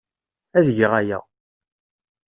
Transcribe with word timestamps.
Ad 0.57 0.67
geɣ 0.77 0.91
aya. 1.01 1.19